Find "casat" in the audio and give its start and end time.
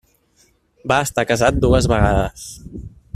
1.33-1.59